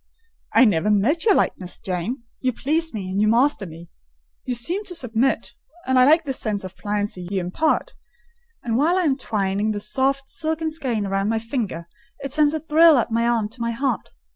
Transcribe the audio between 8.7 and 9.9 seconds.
while I am twining the